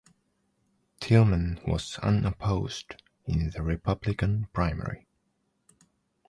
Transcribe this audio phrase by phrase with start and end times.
[0.99, 2.95] Tilman was unopposed
[3.27, 5.05] in the Republican primary.